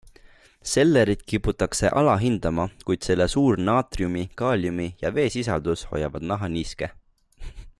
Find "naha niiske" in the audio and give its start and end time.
6.33-6.91